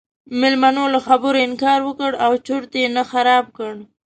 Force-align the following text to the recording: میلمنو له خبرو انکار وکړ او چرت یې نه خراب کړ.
میلمنو 0.39 0.83
له 0.93 0.99
خبرو 1.07 1.37
انکار 1.47 1.79
وکړ 1.83 2.11
او 2.25 2.31
چرت 2.45 2.71
یې 2.81 2.87
نه 2.95 3.03
خراب 3.11 3.45
کړ. 3.57 3.73